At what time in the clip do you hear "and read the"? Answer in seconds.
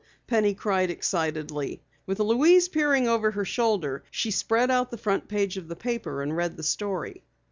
6.23-6.63